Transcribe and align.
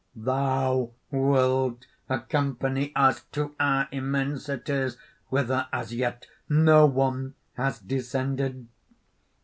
]"Thou 0.15 0.93
wilt 1.11 1.85
accompany 2.09 2.91
us 2.95 3.21
to 3.33 3.53
our 3.59 3.87
immensities, 3.91 4.97
whither 5.29 5.67
as 5.71 5.93
yet 5.93 6.25
no 6.49 6.87
one 6.87 7.35
has 7.53 7.77
descended. 7.77 8.67